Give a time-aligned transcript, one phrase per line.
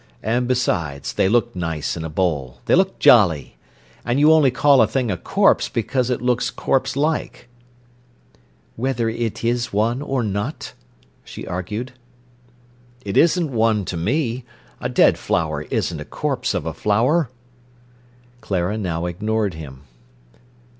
[0.23, 3.57] And besides, they look nice in a bowl—they look jolly.
[4.03, 7.47] And you only call a thing a corpse because it looks corpse like."
[8.75, 10.73] "Whether it is one or not?"
[11.23, 11.91] she argued.
[13.05, 14.43] "It isn't one to me.
[14.79, 17.29] A dead flower isn't a corpse of a flower."
[18.41, 19.81] Clara now ignored him.